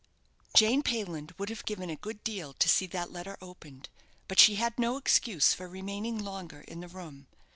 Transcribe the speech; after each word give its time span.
Jane 0.55 0.81
Payland 0.81 1.35
would 1.37 1.49
have 1.49 1.63
given 1.63 1.91
a 1.91 1.95
good 1.95 2.23
deal 2.23 2.53
to 2.53 2.67
see 2.67 2.87
that 2.87 3.11
letter 3.13 3.37
opened; 3.39 3.87
but 4.27 4.39
she 4.39 4.55
had 4.55 4.79
no 4.79 4.97
excuse 4.97 5.53
for 5.53 5.67
remaining 5.69 6.17
longer 6.17 6.61
in 6.61 6.79
the 6.79 6.87
room. 6.87 7.27